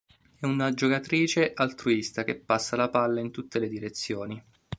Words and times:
È 0.33 0.47
una 0.47 0.71
giocatrice 0.73 1.51
altruista 1.53 2.23
che 2.23 2.35
passa 2.35 2.75
la 2.75 2.89
palla 2.89 3.19
in 3.19 3.29
tutte 3.29 3.59
le 3.59 3.67
direzioni. 3.69 4.43